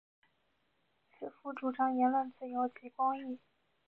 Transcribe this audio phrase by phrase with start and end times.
[1.11, 3.39] 此赋主张言论自由及公义。